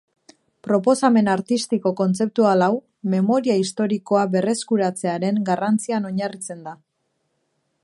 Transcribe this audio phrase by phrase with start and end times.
[0.67, 2.71] Proposamen artistiko kontzeptual hau,
[3.15, 6.77] memoria historikoa berreskuratzearen garrantzian oinarritzen da.